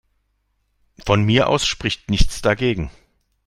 Von 1.05 1.21
mir 1.25 1.47
aus 1.47 1.67
spricht 1.67 2.09
nichts 2.09 2.41
dagegen. 2.41 2.89